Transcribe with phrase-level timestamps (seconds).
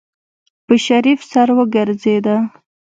[0.65, 2.35] په شريف سر وګرځېده.